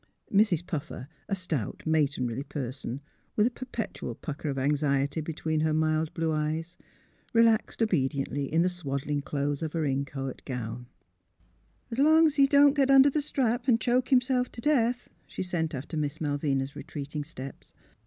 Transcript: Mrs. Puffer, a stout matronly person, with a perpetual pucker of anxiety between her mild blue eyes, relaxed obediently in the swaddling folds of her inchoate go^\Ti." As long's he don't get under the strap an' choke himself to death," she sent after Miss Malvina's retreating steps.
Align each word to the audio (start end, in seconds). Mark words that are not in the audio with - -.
Mrs. 0.33 0.65
Puffer, 0.65 1.07
a 1.29 1.35
stout 1.35 1.83
matronly 1.85 2.41
person, 2.41 3.03
with 3.35 3.45
a 3.45 3.51
perpetual 3.51 4.15
pucker 4.15 4.49
of 4.49 4.57
anxiety 4.57 5.21
between 5.21 5.59
her 5.59 5.75
mild 5.75 6.11
blue 6.15 6.31
eyes, 6.31 6.75
relaxed 7.33 7.83
obediently 7.83 8.51
in 8.51 8.63
the 8.63 8.67
swaddling 8.67 9.21
folds 9.21 9.61
of 9.61 9.73
her 9.73 9.85
inchoate 9.85 10.41
go^\Ti." 10.43 10.87
As 11.91 11.99
long's 11.99 12.33
he 12.37 12.47
don't 12.47 12.73
get 12.73 12.89
under 12.89 13.11
the 13.11 13.21
strap 13.21 13.69
an' 13.69 13.77
choke 13.77 14.09
himself 14.09 14.51
to 14.53 14.59
death," 14.61 15.07
she 15.27 15.43
sent 15.43 15.75
after 15.75 15.95
Miss 15.95 16.19
Malvina's 16.19 16.75
retreating 16.75 17.23
steps. 17.23 17.71